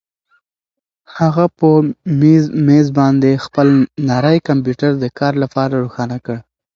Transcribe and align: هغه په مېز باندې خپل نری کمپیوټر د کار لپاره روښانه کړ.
هغه 1.17 1.45
په 1.57 1.69
مېز 2.67 2.87
باندې 2.99 3.41
خپل 3.45 3.67
نری 4.09 4.37
کمپیوټر 4.47 4.91
د 4.99 5.05
کار 5.19 5.33
لپاره 5.43 5.73
روښانه 5.83 6.17
کړ. 6.25 6.37